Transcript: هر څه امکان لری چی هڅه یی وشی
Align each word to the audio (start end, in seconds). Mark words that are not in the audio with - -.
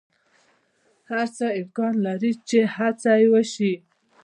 هر 1.09 1.27
څه 1.37 1.45
امکان 1.59 1.93
لری 2.05 2.31
چی 2.47 2.59
هڅه 2.75 3.11
یی 3.19 3.27
وشی 3.33 3.73